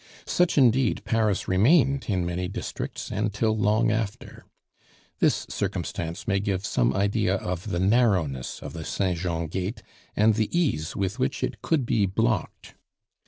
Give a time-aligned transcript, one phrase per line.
[0.25, 4.45] Such indeed Paris remained in many districts and till long after.
[5.19, 9.83] This circumstance may give some idea of the narrowness of the Saint Jean gate
[10.15, 12.73] and the ease with which it could be blocked.